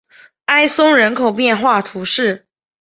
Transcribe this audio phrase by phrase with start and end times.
[0.47, 2.47] 埃松人口变化图示